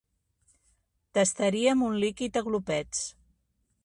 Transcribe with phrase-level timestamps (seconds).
[1.17, 3.05] Tastaríem un líquid a glopets.